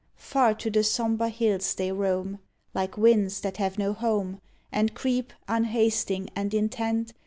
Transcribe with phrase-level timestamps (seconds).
[0.17, 2.39] Far to the sombre hills they roam
[2.73, 7.13] Like winds that have no home, And creep, Unhasting and intent.